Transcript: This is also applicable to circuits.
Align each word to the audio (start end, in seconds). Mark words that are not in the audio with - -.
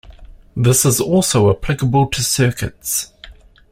This 0.55 0.83
is 0.83 0.99
also 0.99 1.51
applicable 1.55 2.07
to 2.07 2.23
circuits. 2.23 3.13